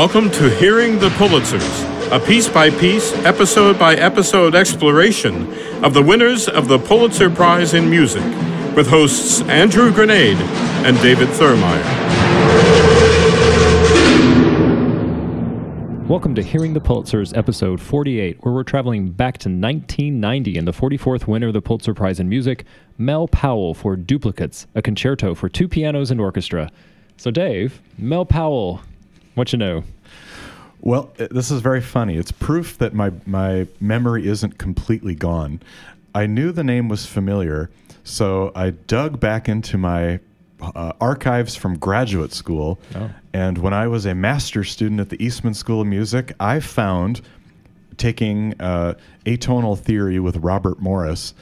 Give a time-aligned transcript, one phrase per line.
[0.00, 5.52] Welcome to Hearing the Pulitzers, a piece by piece, episode by episode exploration
[5.84, 8.22] of the winners of the Pulitzer Prize in Music
[8.74, 10.40] with hosts Andrew Granade
[10.86, 11.84] and David Thurmaier.
[16.08, 20.72] Welcome to Hearing the Pulitzers, episode 48, where we're traveling back to 1990 and the
[20.72, 22.64] 44th winner of the Pulitzer Prize in Music,
[22.96, 26.70] Mel Powell, for Duplicates, a concerto for two pianos and orchestra.
[27.18, 28.80] So, Dave, Mel Powell,
[29.34, 29.84] what you know?
[30.82, 32.16] Well, uh, this is very funny.
[32.16, 35.60] It's proof that my, my memory isn't completely gone.
[36.14, 37.70] I knew the name was familiar,
[38.02, 40.20] so I dug back into my
[40.60, 42.80] uh, archives from graduate school.
[42.94, 43.10] Oh.
[43.32, 47.20] And when I was a master's student at the Eastman School of Music, I found,
[47.96, 48.94] taking uh,
[49.26, 51.34] atonal theory with Robert Morris,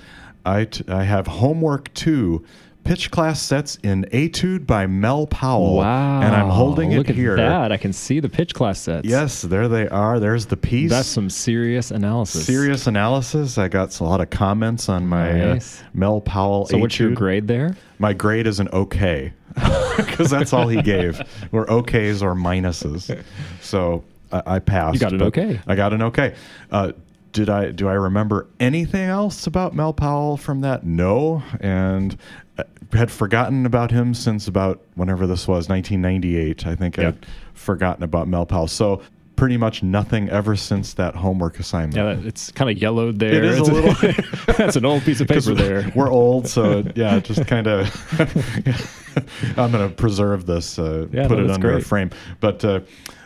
[0.45, 2.45] I, t- I have homework two.
[2.89, 5.77] Pitch class sets in Etude by Mel Powell.
[5.77, 6.23] Wow.
[6.23, 7.37] And I'm holding Look it at here.
[7.37, 7.71] that.
[7.71, 9.07] I can see the pitch class sets.
[9.07, 10.19] Yes, there they are.
[10.19, 10.89] There's the piece.
[10.89, 12.47] That's some serious analysis.
[12.47, 13.59] serious analysis.
[13.59, 15.61] I got a lot of comments on my uh,
[15.93, 16.65] Mel Powell.
[16.65, 17.77] So, what's your grade there?
[17.99, 19.35] My grade is an okay,
[19.99, 21.21] because that's all he gave.
[21.53, 23.23] Were okays or minuses.
[23.61, 24.95] So I, I passed.
[24.95, 25.61] You got an okay.
[25.67, 26.35] I got an okay.
[26.71, 26.93] Uh,
[27.33, 30.85] did I do I remember anything else about Mel Powell from that?
[30.85, 32.17] No, and
[32.59, 36.67] uh, had forgotten about him since about whenever this was, 1998.
[36.67, 37.09] I think Yeah.
[37.09, 38.67] I'd forgotten about Mel Powell.
[38.69, 39.03] So
[39.37, 41.95] pretty much nothing ever since that homework assignment.
[41.97, 43.35] Yeah, that- it's kind of yellowed there.
[43.35, 44.25] It is a little-
[44.57, 45.93] That's an old piece of paper there.
[45.95, 47.87] We're old, so yeah, just kind of.
[49.57, 52.11] I'm going to preserve this, uh, Yeah, put no, it under a frame.
[52.41, 52.81] But uh,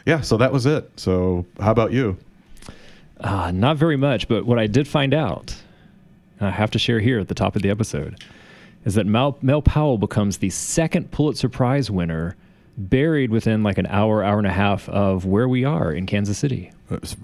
[0.06, 0.90] yeah, so that was it.
[0.98, 2.16] So how about you?
[3.20, 5.54] Uh, not very much, but what I did find out,
[6.40, 8.22] I have to share here at the top of the episode,
[8.84, 12.36] is that Mel, Mel Powell becomes the second Pulitzer Prize winner,
[12.76, 16.38] buried within like an hour, hour and a half of where we are in Kansas
[16.38, 16.72] City.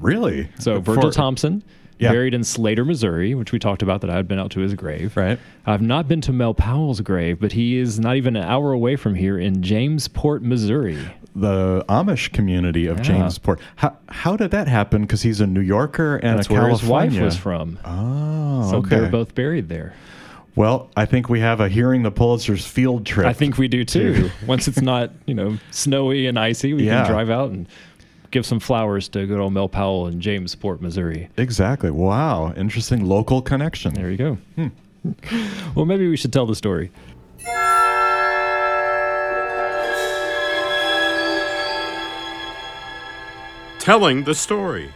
[0.01, 0.49] Really?
[0.59, 1.63] So For- Virgil Thomson,
[1.99, 2.13] Yeah.
[2.13, 4.75] buried in Slater, Missouri, which we talked about that I had been out to his
[4.75, 5.17] grave.
[5.17, 5.39] Right.
[5.67, 8.95] I've not been to Mel Powell's grave, but he is not even an hour away
[8.97, 10.99] from here in Jamesport, Missouri.
[11.35, 13.05] The Amish community of Yeah.
[13.05, 13.59] Jamesport.
[13.77, 15.03] How, how did that happen?
[15.03, 17.11] Because he's a New Yorker and That's a where California.
[17.11, 17.79] his wife was from.
[17.85, 18.91] Oh, so okay.
[19.01, 19.93] they're both buried there.
[20.59, 23.27] Well, I think we have a hearing the Pulitzer's field trip.
[23.27, 24.29] I think we do too.
[24.45, 27.05] Once it's not, you know, snowy and icy, we Yeah.
[27.05, 27.69] can drive out and
[28.33, 31.29] give some flowers to good old Mel Powell in Jamesport, Missouri.
[31.37, 31.93] exactly.
[31.93, 33.95] Wow, interesting local connection.
[33.95, 34.39] There you go.
[34.57, 34.67] Hmm.
[35.77, 36.91] well, maybe we should tell the story.
[43.79, 44.91] Telling the story.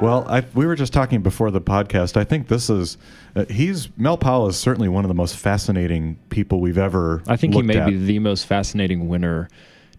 [0.00, 2.16] Well, I, we were just talking before the podcast.
[2.16, 2.98] I think this is
[3.36, 7.22] uh, he's Mel Powell is certainly one of the most fascinating people we've ever.
[7.26, 7.86] I think he may at.
[7.88, 9.48] be the most fascinating winner,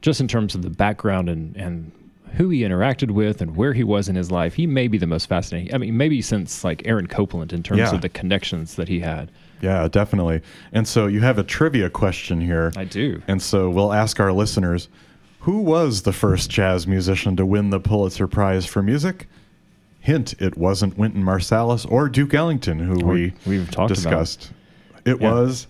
[0.01, 1.91] just in terms of the background and and
[2.33, 4.53] who he interacted with and where he was in his life.
[4.53, 5.73] He may be the most fascinating.
[5.73, 7.95] I mean, maybe since like Aaron Copland in terms Yeah.
[7.95, 9.31] of the connections that he had.
[9.61, 10.41] Yeah, definitely.
[10.73, 12.73] And so you have a trivia question here.
[12.75, 13.21] I do.
[13.29, 14.89] And so we'll ask our listeners,
[15.39, 19.27] who was the first jazz musician to win the Pulitzer Prize for music?
[20.05, 23.95] Hint: It wasn't Wynton Marsalis or Duke Ellington, who Or we we've talked about.
[23.95, 24.51] discussed.
[25.03, 25.31] It Yeah.
[25.31, 25.67] was.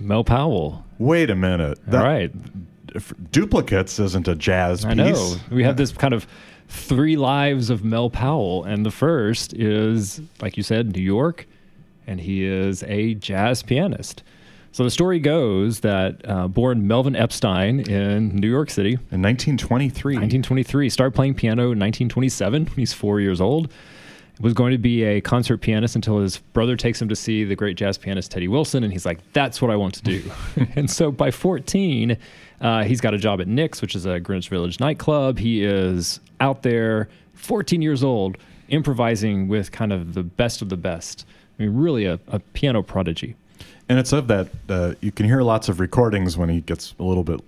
[0.00, 0.84] Mel Powell.
[0.98, 1.78] Wait a minute.
[1.92, 2.32] All right.
[3.30, 4.98] Duplicates isn't a jazz I piece.
[4.98, 5.36] know.
[5.50, 6.26] We have this kind of
[6.68, 11.46] three lives of Mel Powell, and the first is, like you said, New York,
[12.06, 14.22] and he is a jazz pianist.
[14.72, 20.14] So the story goes that uh, born Melvin Epstein in New York City, In 1923.
[20.14, 23.70] 1923, started playing piano in 1927 when he's four years old.
[24.40, 27.54] Was going to be a concert pianist until his brother takes him to see the
[27.54, 30.22] great jazz pianist Teddy Wilson, and he's like, "That's what I want to do."
[30.74, 32.16] and so by 14,
[32.62, 35.38] uh, he's got a job at Nick's, which is a Greenwich Village nightclub.
[35.38, 40.78] He is out there, 14 years old, improvising with kind of the best of the
[40.78, 41.26] best.
[41.58, 43.36] I mean, really a, a piano prodigy.
[43.92, 47.02] And it's of that, uh, you can hear lots of recordings when he gets a
[47.02, 47.42] little bit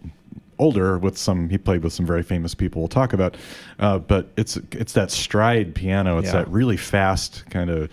[0.58, 3.38] older with some, he played with some very famous people we'll talk about.
[3.78, 6.18] Uh, but it's it's that stride piano.
[6.18, 6.32] It's Yeah.
[6.40, 7.88] that really fast kind of,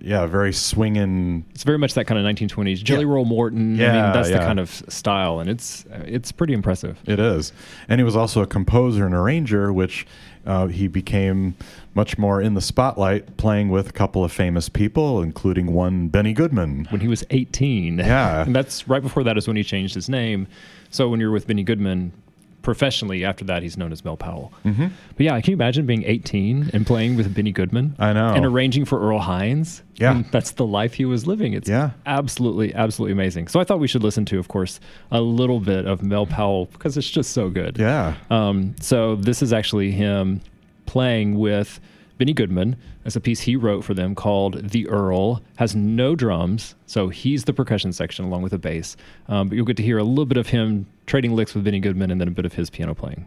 [0.00, 1.44] yeah, very swinging.
[1.54, 3.10] It's very much that kind of 1920s Jelly Yeah.
[3.12, 3.80] Roll Morton.
[3.80, 6.98] I Yeah, mean, that's the kind of style, and it's it's pretty impressive.
[7.06, 7.52] It is.
[7.88, 10.06] And he was also a composer and arranger, which
[10.46, 11.54] uh, he became
[11.94, 16.34] much more in the spotlight, playing with a couple of famous people, including one Benny
[16.34, 16.86] Goodman.
[16.90, 17.98] when he was 18.
[17.98, 18.42] Yeah.
[18.46, 20.46] and that's right before that is when he changed his name.
[20.90, 22.12] So when you're with Benny Goodman,
[22.64, 24.52] professionally after that he's known as Mel Powell.
[24.64, 24.86] Mm-hmm.
[25.16, 27.94] But yeah, can you imagine being 18 and playing with Benny Goodman?
[28.00, 28.28] I know.
[28.34, 29.82] And arranging for Earl Hines.
[29.96, 30.10] Yeah.
[30.10, 31.52] I mean, that's the life he was living.
[31.52, 31.90] It's Yeah.
[32.06, 33.46] absolutely, absolutely amazing.
[33.46, 34.80] So I thought we should listen to, of course,
[35.12, 37.78] a little bit of Mel Powell because it's just so good.
[37.78, 38.14] Yeah.
[38.30, 40.40] Um, so this is actually him
[40.86, 41.78] playing with
[42.18, 46.74] Benny Goodman as a piece he wrote for them called "The Earl." Has no drums,
[46.86, 48.96] so he's the percussion section along with a bass.
[49.28, 51.80] Um, but you'll get to hear a little bit of him trading licks with Benny
[51.80, 53.26] Goodman, and then a bit of his piano playing.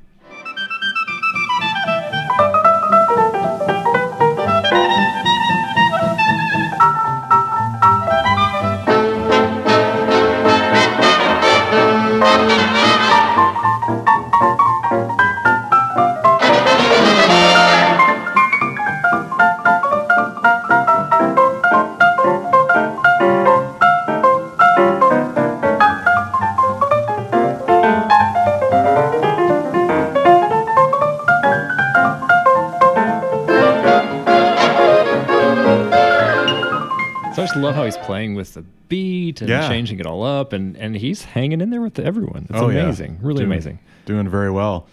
[37.87, 39.67] He's playing with the beat and Yeah.
[39.67, 42.47] changing it all up, and and he's hanging in there with everyone.
[42.49, 42.83] It's Oh, yeah.
[42.83, 43.79] amazing, really Doing- amazing.
[44.05, 44.87] Doing very well.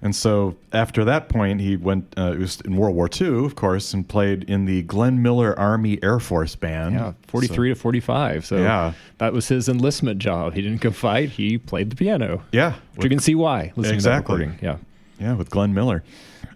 [0.00, 2.14] And so after that point, he went.
[2.16, 5.58] Uh, it was in World War II, of course, and played in the Glenn Miller
[5.58, 6.94] Army Air Force Band.
[6.94, 8.46] Yeah, 43 to 45.
[8.46, 8.92] So Yeah.
[9.18, 10.54] that was his enlistment job.
[10.54, 12.42] He didn't go fight, he played the piano.
[12.52, 13.96] Yeah, Which you can see why Exactly.
[13.98, 14.52] to that recording.
[14.62, 14.76] Yeah.
[15.18, 16.04] Yeah, with Glenn Miller.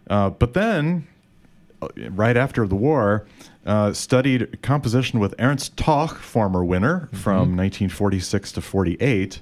[0.09, 1.09] Uh, but then,
[1.81, 3.25] uh, right after the war,
[3.67, 7.17] uh, studied composition with Ernst Toch, former winner Mm-hmm.
[7.17, 9.41] from 1946 to 48,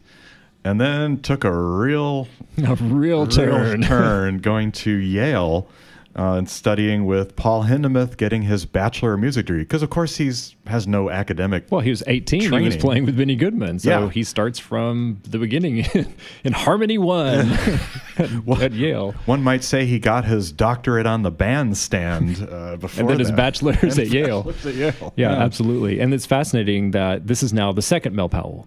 [0.64, 2.28] and then took a real,
[2.58, 3.82] A real real turn.
[3.82, 5.68] turn going to Yale
[6.16, 9.62] uh, and studying with Paul Hindemith, getting his bachelor of music degree.
[9.62, 11.64] Because of course he's has no academic.
[11.70, 12.40] Well, he was 18.
[12.40, 13.78] He was playing with Benny Goodman.
[13.78, 14.10] So Yeah.
[14.10, 15.86] he starts from the beginning
[16.44, 17.50] in Harmony 1
[18.18, 19.12] at, at Yale.
[19.26, 23.30] One might say he got his doctorate on the bandstand uh, before And then his
[23.30, 24.52] bachelor's at Yale.
[24.64, 25.12] at Yale.
[25.16, 26.00] Yeah, absolutely.
[26.00, 28.66] And it's fascinating that this is now the second Mel Powell.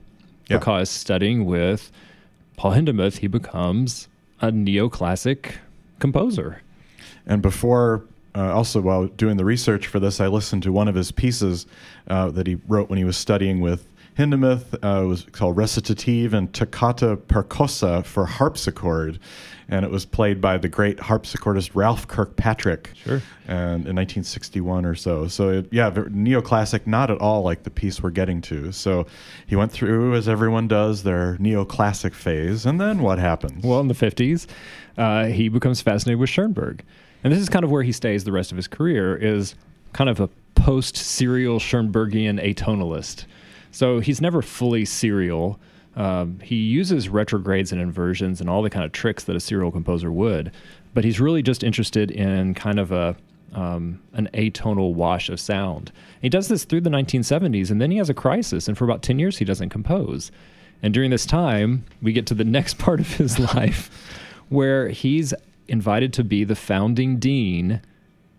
[0.49, 0.57] Yeah.
[0.57, 1.91] Because studying with
[2.57, 4.07] Paul Hindemith, he becomes
[4.41, 5.55] a neoclassic
[5.99, 6.61] composer.
[7.25, 8.05] And before,
[8.35, 11.65] uh, also while doing the research for this, I listened to one of his pieces
[12.07, 13.87] uh, that he wrote when he was studying with
[14.17, 14.73] Hindemith.
[14.83, 19.19] Uh, it was called Recitative and Toccata Percossa for harpsichord.
[19.69, 23.21] And it was played by the great harpsichordist Ralph Kirkpatrick Sure.
[23.47, 25.27] and in 1961 or so.
[25.27, 28.71] So, it, yeah, neoclassic, not at all like the piece we're getting to.
[28.73, 29.07] So
[29.47, 32.65] he went through, as everyone does, their neoclassic phase.
[32.65, 33.63] And then what happens?
[33.63, 34.47] Well, in the 50s,
[34.97, 36.83] uh, he becomes fascinated with Schoenberg.
[37.23, 39.55] And this is kind of where he stays the rest of his career is
[39.93, 43.25] kind of a post-serial Schoenbergian atonalist.
[43.71, 45.59] So he's never fully serial.
[45.95, 49.71] Um, he uses retrogrades and inversions and all the kind of tricks that a serial
[49.71, 50.51] composer would,
[50.93, 53.15] but he's really just interested in kind of a
[53.53, 55.91] um, an atonal wash of sound.
[56.21, 59.03] He does this through the 1970s, and then he has a crisis, and for about
[59.03, 60.31] 10 years he doesn't compose.
[60.81, 63.89] And during this time, we get to the next part of his life
[64.49, 65.33] where he's
[65.68, 67.81] invited to be the founding dean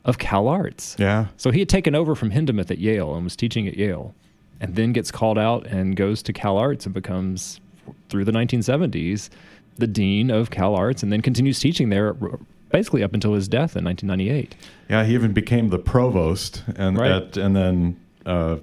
[0.05, 0.97] of Cal Arts.
[0.99, 1.27] yeah.
[1.37, 4.15] So he had taken over from Hindemith at Yale and was teaching at Yale,
[4.61, 7.61] and then gets called out and goes to Cal Arts and becomes,
[8.11, 9.31] through the 1970s,
[9.79, 12.15] the dean of Cal Arts, and then continues teaching there
[12.71, 14.55] basically up until his death in 1998.
[14.91, 17.11] Yeah, he even became the provost, and Right.
[17.11, 18.57] at, and then uh,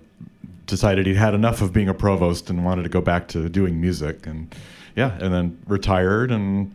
[0.68, 3.82] decided he'd had enough of being a provost and wanted to go back to doing
[3.82, 4.54] music, and
[4.96, 6.74] yeah, and then retired, and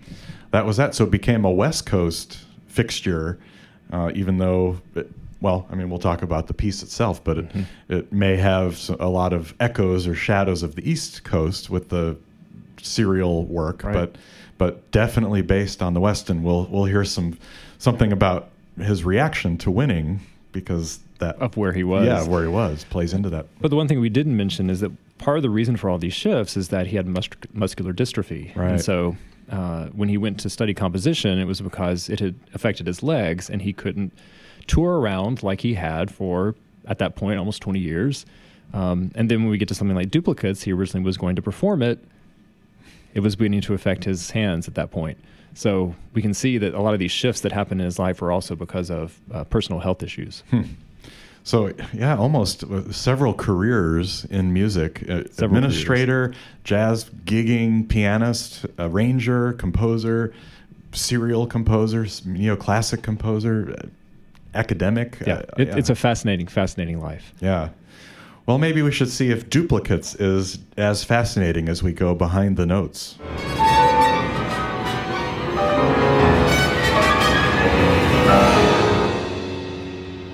[0.50, 0.94] that was that.
[0.94, 3.38] So it became a West Coast fixture,
[3.92, 4.80] uh, even though.
[4.94, 5.10] It,
[5.42, 7.50] well, I mean, we'll talk about the piece itself, but it,
[7.90, 12.16] it may have a lot of echoes or shadows of the East Coast with the
[12.82, 13.92] serial work, Right.
[13.94, 14.16] but
[14.58, 16.30] but definitely based on the West.
[16.30, 17.38] And we'll we'll hear some
[17.78, 20.20] something about his reaction to winning
[20.52, 22.06] because that Of where he was.
[22.06, 23.46] yeah where he was plays into that.
[23.60, 25.98] But the one thing we didn't mention is that part of the reason for all
[25.98, 28.54] these shifts is that he had mus- muscular dystrophy.
[28.56, 28.72] Right.
[28.72, 29.16] And so
[29.50, 33.48] uh, when he went to study composition, it was because it had affected his legs
[33.48, 34.12] and he couldn't
[34.66, 36.54] tour around like he had for,
[36.86, 38.26] at that point, almost 20 years.
[38.74, 41.42] Um, and then when we get to something like duplicates, he originally was going to
[41.42, 42.02] perform it.
[43.14, 45.18] It was beginning to affect his hands at that point.
[45.54, 48.20] So we can see that a lot of these shifts that happen in his life
[48.20, 50.42] were also because of uh, personal health issues.
[51.46, 56.34] So yeah, almost uh, several careers in music: uh, Several administrator,
[56.64, 60.34] jazz gigging, pianist, arranger, composer,
[60.90, 63.86] serial composer, neoclassic composer, uh,
[64.58, 65.18] academic.
[65.24, 67.32] Yeah, uh, it, it's a fascinating, fascinating life.
[67.40, 67.68] Yeah.
[68.46, 72.66] Well, maybe we should see if duplicates is as fascinating as we go behind the
[72.66, 73.18] notes.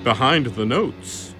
[0.03, 1.33] Behind the notes.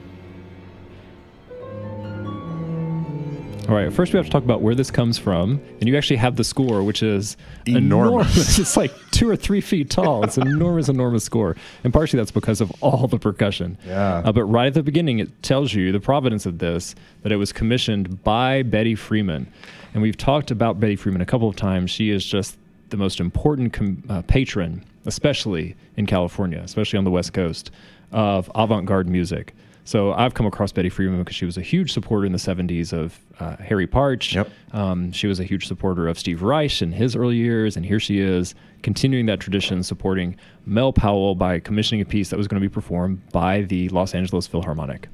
[3.69, 6.17] All right, first we have to talk about where this comes from, and you actually
[6.17, 8.59] have the score, which is Enormous.
[8.59, 10.23] it's like two or three feet tall.
[10.25, 11.55] It's an enormous, enormous score,
[11.85, 13.77] and partially that's because of all the percussion.
[13.87, 14.21] Yeah.
[14.25, 17.37] Uh, but right at the beginning, it tells you the provenance of this that it
[17.37, 19.47] was commissioned by Betty Freeman,
[19.93, 21.89] and we've talked about Betty Freeman a couple of times.
[21.89, 22.57] She is just
[22.89, 27.71] the most important com- uh, patron, especially in California, especially on the West Coast,
[28.11, 29.53] of avant-garde music.
[29.85, 32.93] So I've come across Betty Freeman because she was a huge supporter in the 70s
[32.93, 34.33] of uh, Harry Partch.
[34.33, 34.49] Yep.
[34.71, 37.99] Um, she was a huge supporter of Steve Reich in his early years, and here
[37.99, 42.61] she is continuing that tradition, supporting Mel Powell by commissioning a piece that was going
[42.61, 45.09] to be performed by the Los Angeles Philharmonic.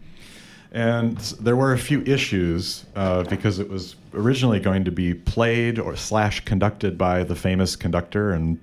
[0.71, 5.79] And there were a few issues uh, because it was originally going to be played
[5.79, 8.59] or slash conducted by the famous conductor and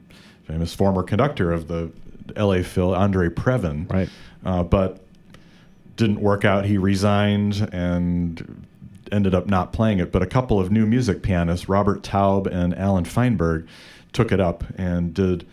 [0.47, 1.91] famous former conductor of the
[2.35, 2.63] L.A.
[2.63, 3.91] Phil, Andre Previn.
[3.93, 4.09] Right.
[4.45, 5.05] Uh, but
[5.97, 6.67] didn't work out.
[6.67, 8.67] He resigned and
[9.13, 10.13] ended up not playing it.
[10.13, 13.67] But a couple of new music pianists, Robert Taub and Alan Feinberg,
[14.13, 15.47] took it up and did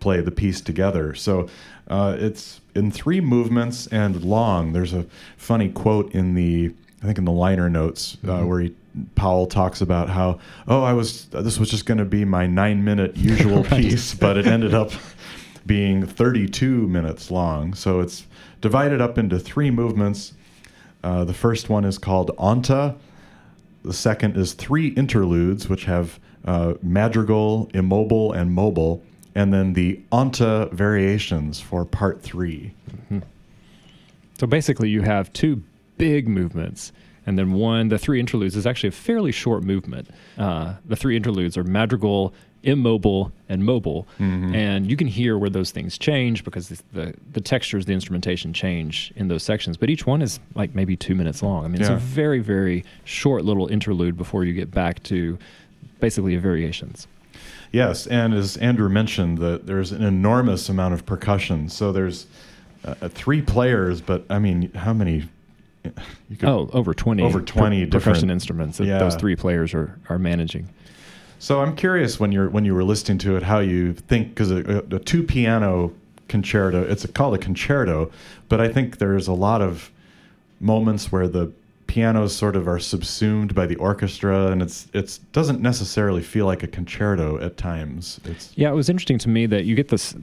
[0.00, 1.14] play the piece together.
[1.14, 1.48] So
[1.88, 4.72] uh, it's in three movements and long.
[4.72, 8.74] There's a funny quote in the, I think in the liner notes, uh, where he,
[9.14, 12.84] Powell talks about how, oh, I was, this was just going to be my nine
[12.84, 14.92] minute usual piece, but it ended up
[15.66, 17.74] being 32 minutes long.
[17.74, 18.26] So it's
[18.60, 20.32] divided up into three movements.
[21.04, 22.96] Uh, the first one is called Anta.
[23.84, 29.02] The second is three interludes, which have uh, madrigal, immobile, and mobile.
[29.34, 32.74] And then the Anta variations for part three.
[34.38, 35.62] So basically, you have two
[35.96, 36.92] big movements,
[37.28, 40.08] and then one, the three interludes is actually a fairly short movement.
[40.38, 42.32] Uh, the three interludes are madrigal,
[42.62, 47.40] immobile, and mobile, and you can hear where those things change because the, the the
[47.42, 49.76] textures, the instrumentation change in those sections.
[49.76, 51.66] But each one is like maybe two minutes long.
[51.66, 55.38] I mean, it's a very very short little interlude before you get back to
[56.00, 57.06] basically variations.
[57.72, 61.68] Yes, and as Andrew mentioned, that there's an enormous amount of percussion.
[61.68, 62.26] So there's
[62.86, 65.28] uh, three players, but I mean, how many?
[66.28, 68.98] You could, Oh, over twenty Over 20 per- percussion different- instruments that Yeah.
[68.98, 70.68] those three players are are managing.
[71.40, 74.50] So I'm curious when you're when you were listening to it, how you think because
[74.50, 75.92] a, a, a two piano
[76.28, 78.10] concerto, it's called a concerto,
[78.48, 79.90] but I think there's a lot of
[80.60, 81.52] moments where the
[81.88, 86.62] pianos sort of are subsumed by the orchestra, and it's it's doesn't necessarily feel like
[86.62, 88.20] a concerto at times.
[88.24, 90.14] It's Yeah, it was interesting to me that you get this,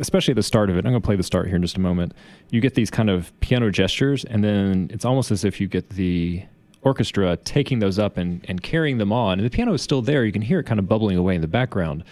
[0.00, 0.80] especially at the start of it.
[0.80, 2.14] I'm going to play the start here in just a moment.
[2.48, 5.90] You get these kind of piano gestures, and then it's almost as if you get
[5.90, 6.42] the
[6.82, 9.38] orchestra taking those up and, and carrying them on.
[9.38, 10.24] And the piano is still there.
[10.24, 12.02] You can hear it kind of bubbling away in the background,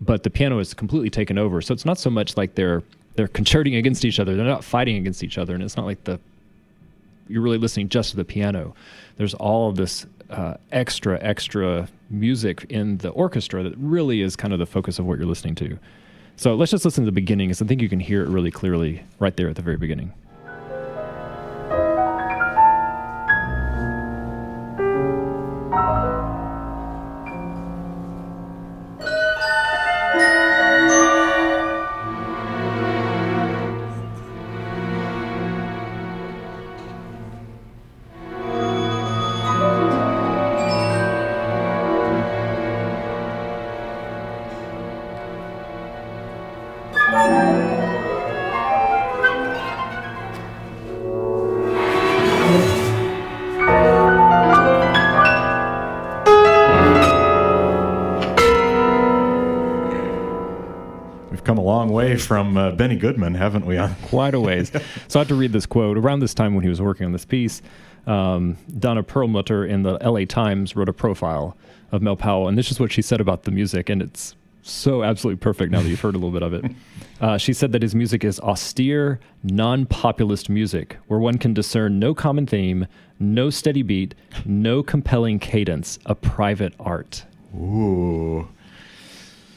[0.00, 1.60] but the piano is completely taken over.
[1.60, 2.82] So it's not so much like they're
[3.16, 4.36] they're concerting against each other.
[4.36, 6.18] They're not fighting against each other, and it's not like the
[7.28, 8.74] you're really listening just to the piano.
[9.16, 14.52] There's all of this uh, extra, extra music in the orchestra that really is kind
[14.52, 15.78] of the focus of what you're listening to.
[16.36, 18.50] So let's just listen to the beginning, because I think you can hear it really
[18.50, 20.12] clearly right there at the very beginning.
[62.82, 63.78] Benny Goodman, haven't we?
[64.08, 64.72] Quite a ways.
[65.06, 65.96] so I have to read this quote.
[65.96, 67.62] Around this time when he was working on this piece,
[68.08, 71.56] um, Donna Perlmutter in the LA Times wrote a profile
[71.92, 75.04] of Mel Powell, and this is what she said about the music, and it's so
[75.04, 76.64] absolutely perfect now that you've heard a little bit of it.
[77.20, 82.00] Uh, she said that his music is austere, non populist music, where one can discern
[82.00, 82.84] no common theme,
[83.20, 84.12] no steady beat,
[84.44, 87.24] no compelling cadence, a private art.
[87.54, 88.48] Ooh,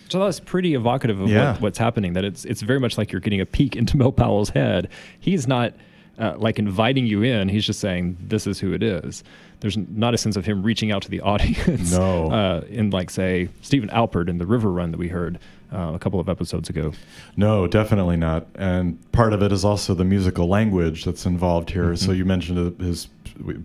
[0.09, 1.53] So that's pretty evocative of Yeah.
[1.53, 2.13] what, what's happening.
[2.13, 4.89] That it's it's very much like you're getting a peek into Mel Powell's head.
[5.19, 5.73] He's not
[6.19, 7.49] uh, like inviting you in.
[7.49, 9.23] He's just saying this is who it is.
[9.61, 11.91] There's not a sense of him reaching out to the audience.
[11.91, 12.31] No.
[12.31, 15.39] Uh, in like say Stephen Albert in the River Run that we heard
[15.73, 16.93] uh, a couple of episodes ago.
[17.35, 18.45] No, definitely not.
[18.55, 21.95] And part of it is also the musical language that's involved here.
[21.95, 23.07] So you mentioned his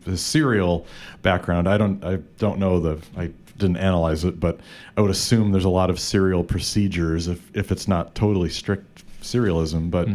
[0.04, 0.86] his serial
[1.22, 1.68] background.
[1.68, 4.58] I don't I don't know the I didn't analyze it, but
[4.96, 9.04] I would assume there's a lot of serial procedures if if it's not totally strict
[9.22, 9.90] serialism.
[9.90, 10.08] But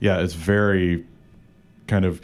[0.00, 1.04] yeah, it's very
[1.88, 2.20] kind of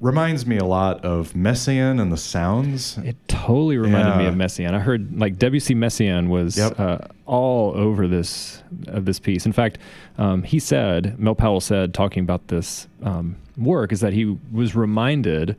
[0.00, 2.98] reminds me a lot of Messiaen and the sounds.
[2.98, 4.74] It totally reminded me of Messiaen.
[4.74, 5.74] I heard like W.C.
[5.74, 6.80] Messiaen was Yep.
[6.80, 9.46] uh, all over this of this piece.
[9.46, 9.78] In fact,
[10.18, 14.74] um, he said Mel Powell said talking about this um, work is that he was
[14.74, 15.56] reminded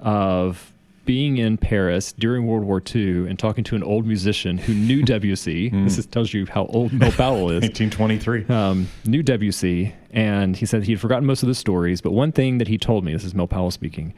[0.00, 0.72] of
[1.06, 5.02] being in Paris during World War II and talking to an old musician who knew
[5.02, 5.70] Debussy.
[5.70, 5.84] Hmm.
[5.84, 7.62] This is, tells you how old Mel Powell is.
[7.62, 8.46] 1823.
[8.54, 12.58] um, knew WC, and he said he'd forgotten most of the stories, but one thing
[12.58, 14.12] that he told me, this is Mel Powell speaking,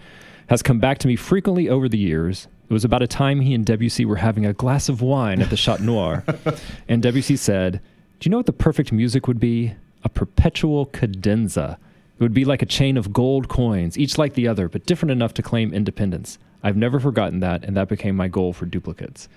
[0.48, 2.48] has come back to me frequently over the years.
[2.68, 5.50] It was about a time he and Debussy were having a glass of wine at
[5.50, 6.24] the Chat Noir,
[6.88, 7.80] and Debussy said,
[8.18, 9.74] Do you know what the perfect music would be?
[10.04, 11.78] A perpetual cadenza.
[12.18, 15.12] It would be like a chain of gold coins, each like the other, but different
[15.12, 16.38] enough to claim independence.
[16.64, 19.28] I've never forgotten that, and that became my goal for duplicates.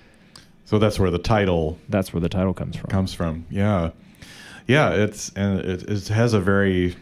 [0.66, 2.90] So that's where the title That's where the title comes from.
[2.90, 3.46] comes from.
[3.52, 3.92] Yeah,
[4.68, 4.92] yeah.
[4.92, 6.96] It's and it, it has a very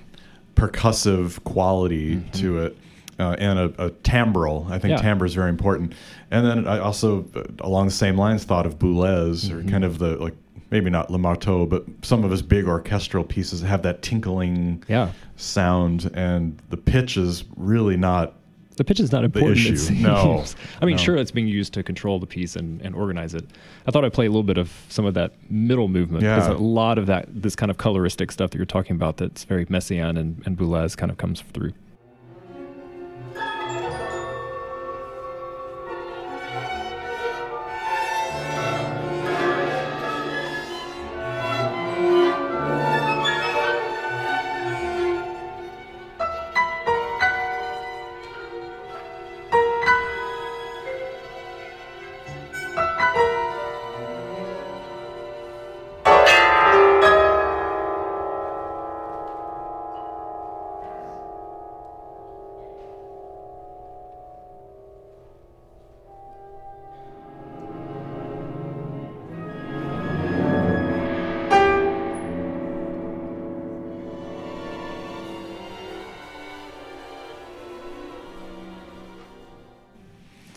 [0.56, 2.78] percussive quality to it,
[3.20, 4.70] uh, and a, a timbral.
[4.70, 5.02] I think Yeah.
[5.02, 5.94] timbre is very important.
[6.32, 10.00] And then I also, uh, along the same lines, thought of Boulez or kind of
[10.00, 10.36] the like
[10.72, 15.12] maybe not Le Marteau, but some of his big orchestral pieces have that tinkling Yeah.
[15.36, 18.34] sound, and the pitch is really not.
[18.78, 19.58] The pitch is not important.
[19.58, 19.94] issue.
[19.96, 20.46] No.
[20.82, 21.02] I mean, No.
[21.02, 23.46] sure, it's being used to control the piece and, and organize it.
[23.86, 26.54] I thought I'd play a little bit of some of that middle movement because Yeah.
[26.54, 29.66] a lot of that, this kind of coloristic stuff that you're talking about, that's very
[29.66, 31.74] Messiaen and, and Boulez kind of comes through.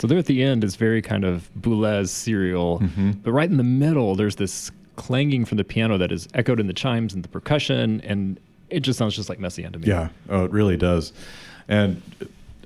[0.03, 3.11] So there at the end is very kind of Boulez serial, Mm-hmm.
[3.23, 6.67] but right in the middle there's this clanging from the piano that is echoed in
[6.67, 9.87] the chimes and the percussion, and it just sounds just like Messiaen to me.
[9.87, 11.13] Yeah, oh, it really does.
[11.69, 12.03] And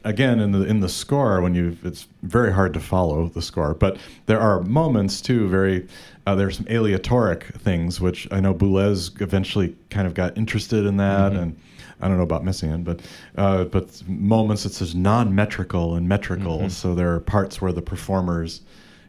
[0.05, 3.75] again, in the in the score, when you, it's very hard to follow the score.
[3.75, 5.46] But there are moments too.
[5.46, 5.87] Very,
[6.27, 10.96] uh, there's some aleatoric things, which I know Boulez eventually kind of got interested in
[10.96, 11.55] that, and
[12.00, 13.00] I don't know about Messiaen, but
[13.37, 16.68] uh, but moments that says non-metrical and metrical.
[16.70, 18.61] So there are parts where the performers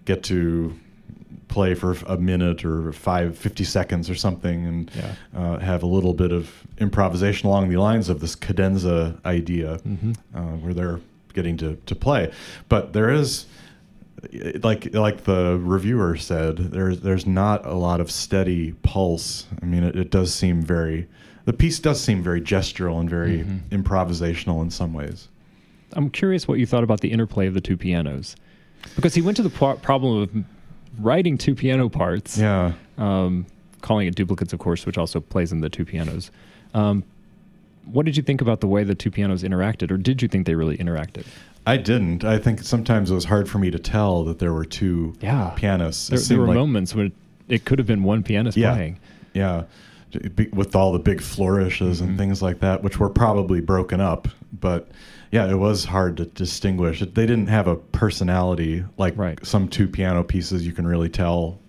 [0.06, 0.73] get to
[1.50, 5.12] play for a minute or five, 50 seconds or something and Yeah.
[5.36, 9.80] uh, have a little bit of improvisation along the lines of this cadenza idea
[10.36, 11.00] uh, where they're
[11.34, 12.32] getting to, to play.
[12.69, 13.45] But there is,
[14.63, 19.45] like like the reviewer said, there's there's not a lot of steady pulse.
[19.62, 21.08] I mean, it, it does seem very,
[21.47, 25.29] the piece does seem very gestural and very improvisational in some ways.
[25.93, 28.36] I'm curious what you thought about the interplay of the two pianos,
[28.97, 30.29] because he went to the pro- problem of
[30.99, 32.73] writing two piano parts, Yeah.
[32.97, 33.45] um,
[33.79, 36.31] calling it duplicates, of course, which also plays in the two pianos.
[36.73, 37.05] Um,
[37.86, 40.47] what did you think about the way the two pianos interacted, or did you think
[40.47, 41.25] they really interacted?
[41.65, 42.25] I didn't.
[42.25, 45.51] I think sometimes it was hard for me to tell that there were two Yeah.
[45.55, 46.10] pianists.
[46.10, 47.13] There, there were like- moments when
[47.47, 48.73] it could have been one pianist Yeah.
[48.73, 48.97] playing.
[49.33, 49.63] Yeah,
[50.54, 52.10] with all the big flourishes Mm-hmm.
[52.10, 54.28] and things like that, which were probably broken up.
[54.60, 54.88] But
[55.32, 57.00] yeah, it was hard to distinguish.
[57.02, 59.43] They didn't have a personality like Right.
[59.46, 60.65] some two piano pieces.
[60.65, 61.60] You can really tell,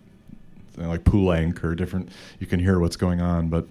[0.77, 2.11] like Poulenc or different.
[2.38, 3.66] You can hear what's going on, but.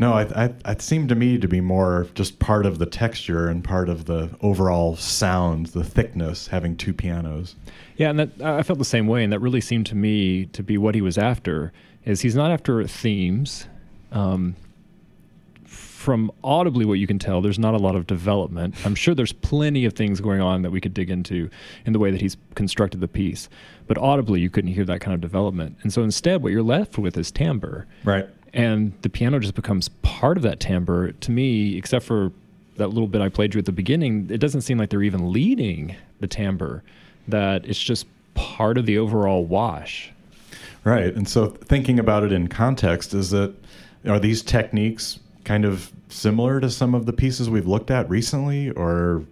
[0.00, 3.48] No, I, I, it seemed to me to be more just part of the texture
[3.48, 7.56] and part of the overall sound, the thickness, having two pianos.
[7.96, 10.62] Yeah, and that I felt the same way, and that really seemed to me to
[10.62, 11.72] be what he was after.
[12.08, 13.66] Is he's not after themes.
[14.12, 14.56] Um,
[15.66, 18.74] from audibly, what you can tell, there's not a lot of development.
[18.86, 21.50] I'm sure there's plenty of things going on that we could dig into
[21.84, 23.48] in the way that he's constructed the piece,
[23.86, 25.76] but audibly, you couldn't hear that kind of development.
[25.82, 28.26] And so instead, what you're left with is timbre Right.
[28.54, 32.32] and the piano just becomes part of that timbre to me except for
[32.76, 35.32] that little bit i played you at the beginning it doesn't seem like they're even
[35.32, 36.82] leading the timbre
[37.26, 40.12] that it's just part of the overall wash
[40.88, 41.14] Right.
[41.14, 43.54] And so thinking about it in context, is that
[44.06, 48.70] are these techniques kind of similar to some of the pieces we've looked at recently
[48.70, 49.24] or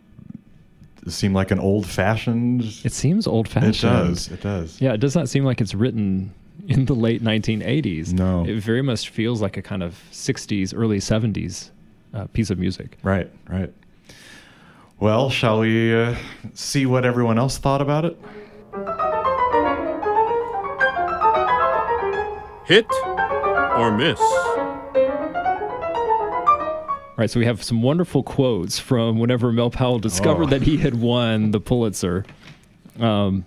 [1.09, 3.75] seem like an old fashioned it seems old fashioned.
[3.77, 4.29] it does.
[4.29, 4.81] It does.
[4.81, 6.35] yeah it does not seem like it's written
[6.66, 8.45] in the late 1980s No.
[8.45, 11.71] it very much feels like a kind of 60s early 70s
[12.12, 13.73] uh, piece of music Right, right.
[14.99, 16.16] Well, shall we uh,
[16.55, 18.19] see what everyone else thought about it?
[22.67, 22.87] Hit
[23.77, 24.19] or miss?
[27.09, 30.51] All right, so we have some wonderful quotes from whenever Mel Powell discovered Oh.
[30.51, 32.25] that he had won the Pulitzer.
[33.01, 33.45] Um,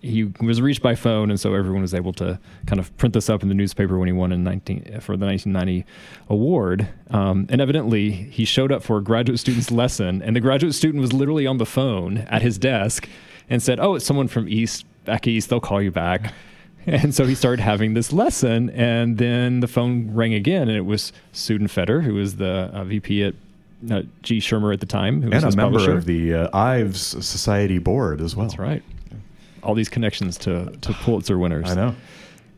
[0.00, 3.28] he was reached by phone, and so everyone was able to kind of print this
[3.28, 5.84] up in the newspaper when he won in 19 for the 1990
[6.28, 6.88] award.
[7.10, 11.00] Um, and evidently, he showed up for a graduate student's lesson, and the graduate student
[11.00, 13.08] was literally on the phone at his desk
[13.50, 15.50] and said, "Oh, it's someone from East back east.
[15.50, 16.32] They'll call you back."
[16.86, 20.84] And so he started having this lesson, and then the phone rang again, and it
[20.84, 23.34] was Susan Feder, who was the uh, VP at
[23.90, 24.40] uh, G.
[24.40, 25.96] Schirmer at the time, who was And a member publisher.
[25.98, 28.46] of the uh, Ives Society board as well.
[28.46, 28.82] That's right.
[29.62, 31.70] All these connections to, to Pulitzer winners.
[31.70, 31.94] I know.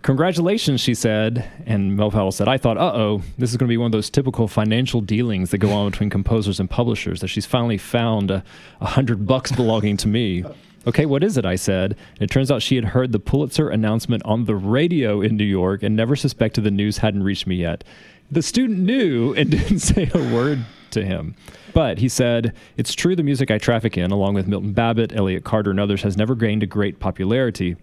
[0.02, 1.48] Congratulations, she said.
[1.66, 3.92] And Mel Powell said, I thought, uh oh, this is going to be one of
[3.92, 8.30] those typical financial dealings that go on between composers and publishers, that she's finally found
[8.30, 8.44] a,
[8.82, 10.44] a hundred bucks belonging to me.
[10.86, 11.44] Okay, what is it?
[11.44, 11.96] I said.
[12.20, 15.82] It turns out she had heard the Pulitzer announcement on the radio in New York
[15.82, 17.84] and never suspected the news hadn't reached me yet.
[18.30, 21.34] The student knew and didn't say a word to him.
[21.72, 25.44] But he said, It's true the music I traffic in, along with Milton Babbitt, Elliott
[25.44, 27.76] Carter, and others, has never gained a great popularity.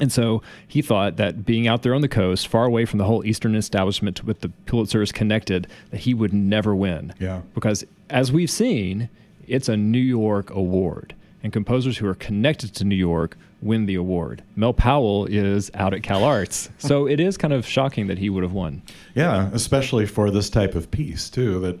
[0.00, 3.04] And so he thought that being out there on the coast, far away from the
[3.04, 7.14] whole Eastern establishment with the Pulitzers connected, that he would never win.
[7.20, 7.42] Yeah.
[7.54, 9.08] Because as we've seen,
[9.46, 11.14] it's a New York award.
[11.44, 14.42] And composers who are connected to New York win the award.
[14.56, 16.70] Mel Powell is out at Cal Arts.
[16.78, 18.82] so it is kind of shocking that he would have won.
[19.14, 21.60] Yeah, especially for this type of piece too.
[21.60, 21.78] That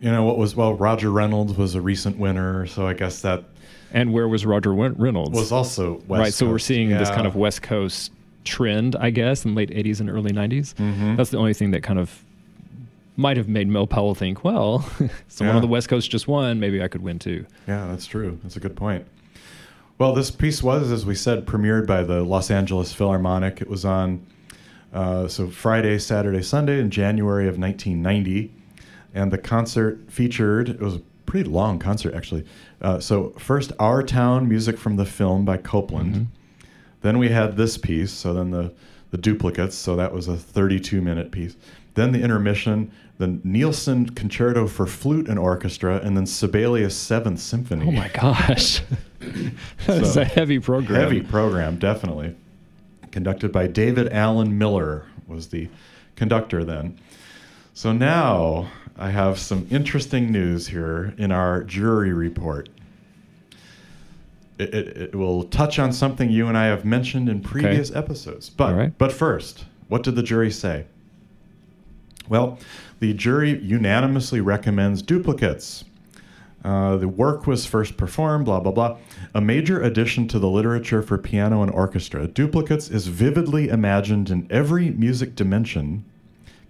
[0.00, 3.44] you know what was well, Roger Reynolds was a recent winner, so I guess that
[3.92, 5.36] And where was Roger Win- Reynolds?
[5.38, 6.34] was also West right.
[6.34, 6.66] So we're Coast.
[6.66, 8.10] seeing this kind of West Coast
[8.42, 10.74] trend, I guess, in late 80s and early 90s.
[10.74, 11.14] Mm-hmm.
[11.16, 12.23] That's the only thing that kind of
[13.16, 14.80] might have made Mel Powell think, well,
[15.28, 15.56] someone Yeah.
[15.56, 16.58] on the West Coast just won.
[16.60, 17.46] Maybe I could win too.
[17.68, 18.38] Yeah, that's true.
[18.42, 19.06] That's a good point.
[19.98, 23.60] Well, this piece was, as we said, premiered by the Los Angeles Philharmonic.
[23.60, 24.26] It was on
[24.92, 28.52] uh, so Friday, Saturday, Sunday in January of 1990,
[29.14, 30.68] and the concert featured.
[30.68, 32.44] It was a pretty long concert actually.
[32.82, 36.26] Uh, so first, Our Town music from the film by Copland.
[37.02, 38.12] Then we had this piece.
[38.12, 38.72] So then the
[39.12, 39.76] the duplicates.
[39.76, 41.56] So that was a 32 minute piece.
[41.94, 42.90] Then the intermission.
[43.18, 47.86] The Nielsen Concerto for Flute and Orchestra, and then Sibelius Seventh Symphony.
[47.86, 48.82] Oh my gosh.
[49.86, 51.00] That's So, a heavy program.
[51.00, 52.34] Heavy program, definitely.
[53.12, 55.68] Conducted by David Alan Miller was the
[56.16, 56.98] conductor then.
[57.72, 62.68] So now I have some interesting news here in our jury report.
[64.58, 68.50] It, it, it will touch on something you and I have mentioned in previous episodes.
[68.50, 68.98] But right.
[68.98, 70.86] but first, what did the jury say?
[72.28, 72.58] Well,
[73.00, 75.84] the jury unanimously recommends duplicates.
[76.64, 78.96] Uh, the work was first performed, blah, blah, blah.
[79.34, 84.46] A major addition to the literature for piano and orchestra, Duplicates is vividly imagined in
[84.48, 86.06] every music dimension,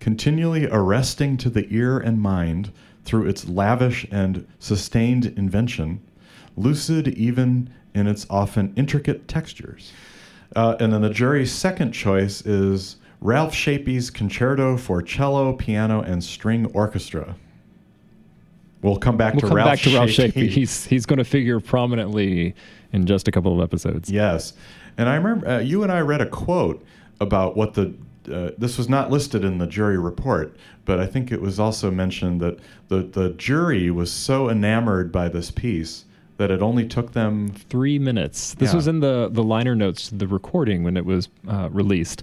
[0.01, 2.73] continually arresting to the ear and mind
[3.05, 6.01] through its lavish and sustained invention,
[6.57, 9.93] lucid even in its often intricate textures.
[10.57, 16.23] Uh, and then the jury's second choice is Ralph Shapey's Concerto for Cello, Piano, and
[16.23, 17.35] String Orchestra.
[18.83, 20.47] We'll come back We'll to come Ralph back to Ralph Shapey.
[20.51, 22.55] He's he's going to figure prominently
[22.93, 24.11] in just a couple of episodes.
[24.11, 24.53] Yes,
[24.99, 26.85] and I remember uh, you and I read a quote
[27.21, 27.95] about what the.
[28.31, 30.57] Uh, this was not listed in the jury report,
[30.87, 32.59] but I think it was also mentioned that
[32.89, 36.05] the the jury was so enamored by this piece
[36.37, 37.49] that it only took them.
[37.49, 38.53] Three minutes.
[38.55, 38.77] This Yeah.
[38.77, 42.23] was in the the liner notes to the recording when it was uh, released.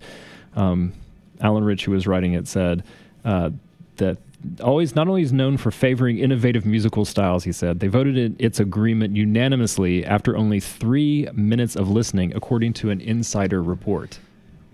[0.55, 0.93] Um,
[1.39, 2.83] Alan Rich, who was writing it, said
[3.25, 3.49] uh,
[3.97, 4.17] that
[4.63, 8.35] always not only is known for favoring innovative musical styles, he said they voted in
[8.39, 14.19] its agreement unanimously after only three minutes of listening, according to an insider report.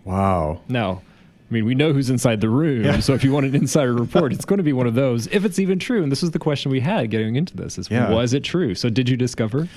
[0.06, 0.62] Wow.
[0.70, 1.02] Now,
[1.50, 2.84] I mean, we know who's inside the room.
[2.84, 3.00] Yeah.
[3.00, 5.46] So if you want an insider report, it's going to be one of those, if
[5.46, 6.04] it's even true.
[6.04, 8.10] And this is the question we had getting into this: is Yeah.
[8.10, 8.76] was it true?
[8.76, 9.68] So did you discover?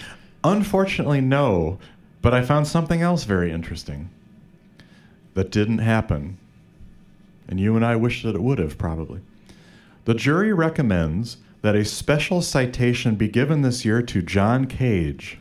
[0.42, 1.78] Unfortunately, no.
[2.22, 4.10] But I found something else very interesting
[5.35, 6.38] that didn't happen.
[7.49, 9.21] And you and I wish that it would have, probably.
[10.05, 15.38] The jury recommends that a special citation be given this year to John Cage.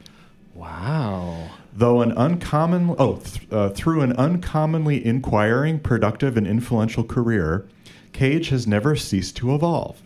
[0.53, 1.49] Wow.
[1.73, 7.67] Though an uncommon, oh, th- uh, through an uncommonly inquiring, productive, and influential career,
[8.11, 10.01] Cage has never ceased to evolve.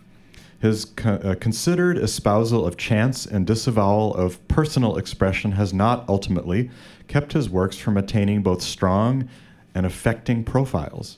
[0.60, 6.69] His co- uh, considered espousal of chance and disavowal of personal expression has not ultimately
[7.08, 9.28] kept his works from attaining both strong
[9.75, 11.17] and affecting profiles.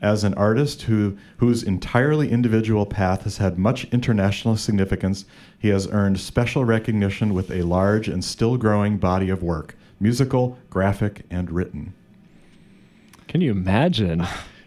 [0.00, 5.24] as an artist who, whose entirely individual path has had much international significance,
[5.58, 10.56] he has earned special recognition with a large and still growing body of work musical,
[10.70, 11.92] graphic, and written.
[13.26, 14.24] Can you imagine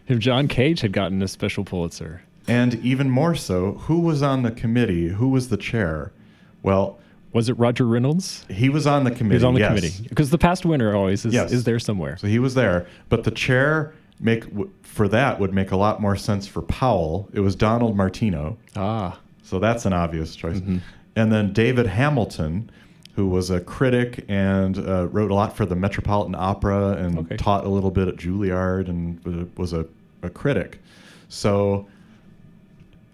[0.07, 2.23] if John Cage had gotten a special Pulitzer?
[2.49, 5.07] And even more so, who was on the committee?
[5.07, 6.11] Who was the chair?
[6.61, 6.99] Well,
[7.33, 8.45] Was it Roger Reynolds?
[8.49, 9.29] he was on the committee.
[9.29, 9.69] He was on the yes.
[9.69, 11.51] committee because the past winner always is, Yes.
[11.51, 12.17] is there somewhere.
[12.17, 14.43] So he was there, but the chair make
[14.83, 17.29] for that would make a lot more sense for Powell.
[17.33, 20.57] It was Donald Martino, Ah, so that's an obvious choice.
[20.57, 20.77] Mm-hmm.
[21.15, 22.69] And then David Hamilton,
[23.15, 27.37] who was a critic and uh, wrote a lot for the Metropolitan Opera and Okay.
[27.37, 29.85] taught a little bit at Juilliard and was a,
[30.21, 30.79] a critic.
[31.29, 31.87] So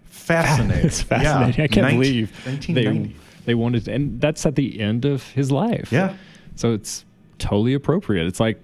[0.06, 0.84] fascinating.
[0.86, 1.54] it's fascinating.
[1.58, 1.64] Yeah.
[1.64, 3.08] I can't Ninety- believe 1990.
[3.08, 3.14] they
[3.48, 5.90] they wanted, and that's at the end of his life.
[5.90, 6.14] Yeah.
[6.56, 7.04] So it's
[7.38, 8.26] totally appropriate.
[8.26, 8.60] It's like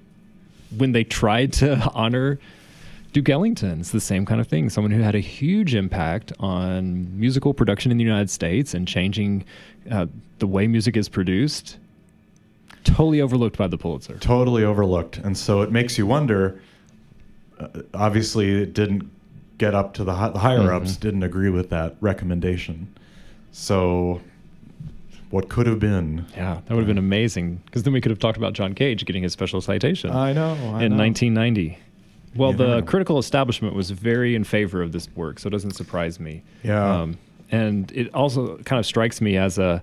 [0.76, 2.38] when they tried to honor
[3.12, 3.80] Duke Ellington.
[3.80, 4.68] It's the same kind of thing.
[4.70, 9.44] Someone who had a huge impact on musical production in the United States and changing
[9.90, 10.06] uh,
[10.40, 11.78] the way music is produced.
[12.82, 14.18] Totally overlooked by the Pulitzer.
[14.18, 16.60] totally overlooked and so it makes you wonder
[17.58, 19.08] uh, obviously it didn't
[19.58, 21.00] get up to the, hi- the higher ups Mm-hmm.
[21.00, 22.86] didn't agree with that recommendation
[23.52, 24.20] so
[25.34, 28.20] what could have been Yeah, that would have been amazing because then we could have
[28.20, 30.12] talked about John Cage getting his special citation.
[30.12, 31.02] i know I in know.
[31.02, 31.76] 1990.
[32.36, 35.72] Well, You the critical establishment was very in favor of this work, so it doesn't
[35.72, 36.44] surprise me.
[36.62, 37.00] Yeah.
[37.00, 37.18] Um,
[37.50, 39.82] and it also kind of strikes me as a,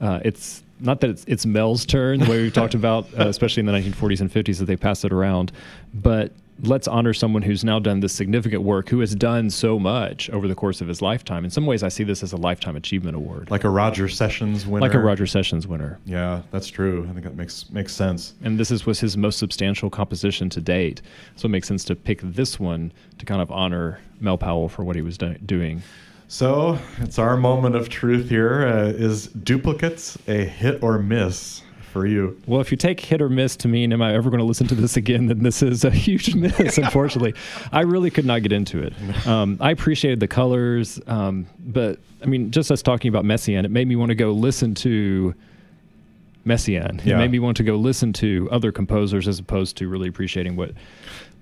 [0.00, 3.62] uh, it's not that it's, it's Mel's turn, the way we've talked about, uh, especially
[3.62, 5.50] in the 1940s and 50s that they passed it around,
[5.94, 10.30] but let's honor someone who's now done this significant work, who has done so much
[10.30, 11.44] over the course of his lifetime.
[11.44, 14.66] In some ways, I see this as a lifetime achievement award, like a roger sessions
[14.66, 15.98] winner like a Roger Sessions winner.
[16.06, 19.38] yeah that's true i think that makes makes sense and this is was his most
[19.38, 21.02] substantial composition to date.
[21.36, 24.84] So it makes sense to pick this one to kind of honor Mel Powell for
[24.84, 25.82] what he was do- doing.
[26.28, 28.66] so it's our moment of truth here.
[28.66, 31.62] Uh, is duplicates a hit or miss
[31.96, 34.38] for you Well, if you take hit or miss to mean, am I ever going
[34.40, 35.26] to listen to this again?
[35.28, 36.76] Then this is a huge miss.
[36.86, 37.34] Unfortunately,
[37.72, 38.92] I really could not get into it.
[39.26, 43.70] Um, I appreciated the colors, um, but I mean, just us talking about Messiaen, it
[43.70, 45.34] made me want to go listen to
[46.46, 46.98] Messiaen.
[47.00, 47.18] It Yeah.
[47.18, 50.72] made me want to go listen to other composers as opposed to really appreciating what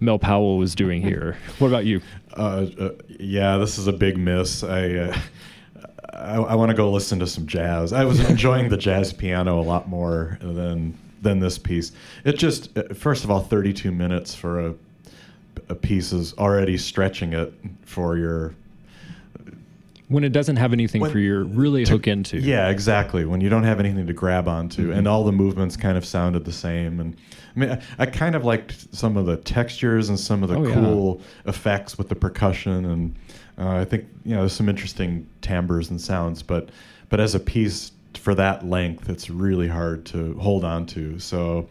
[0.01, 1.37] Mel Powell was doing here.
[1.59, 2.01] What about you?
[2.37, 4.63] Uh, uh, yeah, this is a big miss.
[4.63, 5.19] I uh,
[6.15, 7.93] I, I want to go listen to some jazz.
[7.93, 11.93] I was enjoying the jazz piano a lot more than than this piece.
[12.25, 14.75] It just uh, first of all, 32 minutes for a
[15.69, 18.55] a piece is already stretching it for your
[20.09, 22.39] When it doesn't have anything When- for you to really hook into.
[22.39, 23.25] Yeah, exactly.
[23.25, 24.99] When you don't have anything to grab onto, Mm-hmm.
[24.99, 27.01] and all the movements kind of sounded the same.
[27.01, 27.17] And
[27.57, 30.57] I mean, I, I kind of liked some of the textures and some of the
[30.57, 30.75] Oh, yeah.
[30.75, 33.15] cool effects with the percussion, and
[33.59, 36.43] uh, I think you know there's some interesting timbres and sounds.
[36.43, 36.71] But
[37.09, 41.19] but as a piece for that length, it's really hard to hold on to.
[41.19, 41.69] So.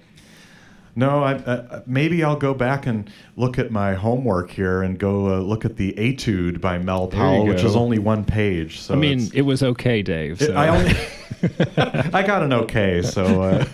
[0.95, 5.25] No, I, I, maybe I'll go back and look at my homework here and go
[5.27, 8.79] uh, look at the Etude by Mel Powell, which is only one page.
[8.79, 10.39] So I mean, it was okay, Dave.
[10.39, 10.91] it- so- I only
[12.13, 13.65] I got an okay, so uh,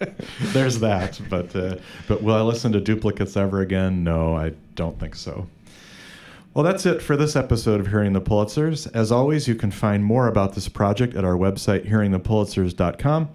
[0.52, 1.20] there's that.
[1.28, 1.76] But uh,
[2.06, 4.04] but will I listen to duplicates ever again?
[4.04, 5.46] No, I don't think so.
[6.54, 8.86] Well, that's it for this episode of Hearing the Pulitzers.
[8.94, 13.30] As always, you can find more about this project at our website, hearingthepulitzers.com,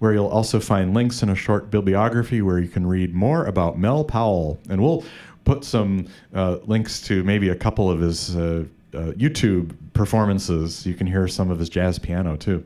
[0.00, 3.78] where you'll also find links and a short bibliography where you can read more about
[3.78, 4.60] Mel Powell.
[4.68, 5.02] And we'll
[5.46, 10.84] put some uh, links to maybe a couple of his uh, uh, YouTube performances.
[10.84, 12.62] You can hear some of his jazz piano, too.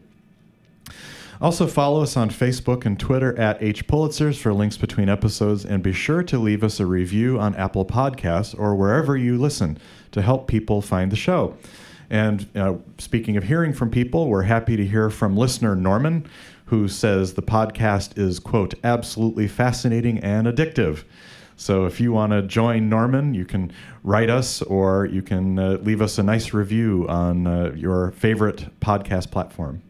[1.42, 5.82] Also, follow us on Facebook and Twitter at H Pulitzers for links between episodes, and
[5.82, 9.76] be sure to leave us a review on Apple Podcasts or wherever you listen
[10.12, 11.56] to help people find the show.
[12.10, 16.28] And uh, speaking of hearing from people, we're happy to hear from listener Norman,
[16.66, 21.02] who says the podcast is, quote, absolutely fascinating and addictive.
[21.56, 23.72] So if you want to join Norman, you can
[24.04, 28.68] write us or you can uh, leave us a nice review on uh, your favorite
[28.78, 29.82] podcast platform.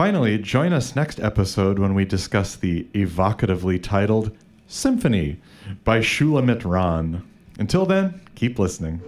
[0.00, 4.34] Finally, join us next episode when we discuss the evocatively titled
[4.66, 5.38] Symphony
[5.84, 7.22] by Shulamit Ran.
[7.58, 9.02] Until then, keep listening.